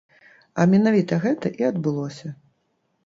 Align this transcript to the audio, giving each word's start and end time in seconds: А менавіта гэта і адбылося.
А 0.61 0.65
менавіта 0.71 1.19
гэта 1.25 1.53
і 1.63 1.67
адбылося. 1.71 2.27